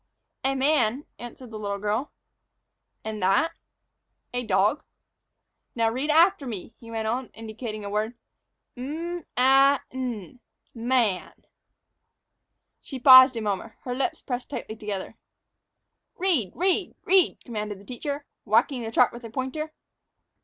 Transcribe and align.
"A 0.43 0.55
man," 0.55 1.05
answered 1.19 1.51
the 1.51 1.59
little 1.59 1.77
girl. 1.77 2.11
"And 3.05 3.21
that?" 3.21 3.51
"A 4.33 4.43
dog." 4.43 4.83
"Now 5.75 5.91
read 5.91 6.09
after 6.09 6.47
me," 6.47 6.73
he 6.79 6.89
went 6.89 7.07
on, 7.07 7.27
indicating 7.35 7.85
a 7.85 7.89
word, 7.91 8.15
"'M 8.75 9.25
a 9.37 9.79
n, 9.91 10.39
man.'" 10.73 11.45
She 12.81 12.97
paused 12.99 13.37
a 13.37 13.41
moment, 13.41 13.73
her 13.83 13.93
lips 13.93 14.21
pressed 14.21 14.49
tightly 14.49 14.75
together. 14.75 15.17
"Read, 16.17 16.51
read, 16.55 16.95
read!" 17.03 17.37
commanded 17.45 17.79
the 17.79 17.85
teacher, 17.85 18.25
whacking 18.43 18.81
the 18.81 18.89
chart 18.91 19.13
with 19.13 19.23
a 19.23 19.29
pointer. 19.29 19.71